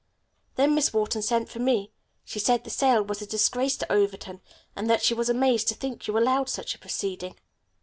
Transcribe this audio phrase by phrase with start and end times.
[0.55, 1.91] Then Miss Wharton sent for me.
[2.25, 4.41] She said the sale was a disgrace to Overton,
[4.75, 7.35] and that she was amazed to think you allowed such a proceeding.